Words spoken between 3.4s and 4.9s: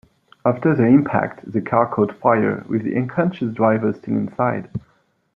driver still inside.